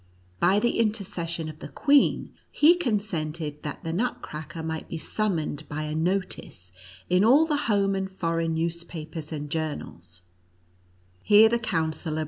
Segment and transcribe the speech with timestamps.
[0.39, 5.83] By the intercession of the queen, he consented that the nutcracker might be summoned by
[5.83, 6.71] a notice
[7.07, 10.23] in all the home and foreign newspapers and journals.